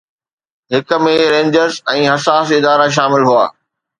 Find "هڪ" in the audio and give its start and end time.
0.77-0.93